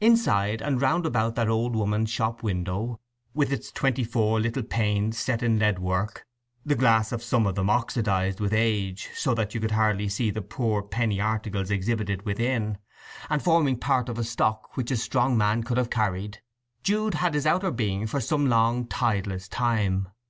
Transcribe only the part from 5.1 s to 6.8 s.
set in lead work, the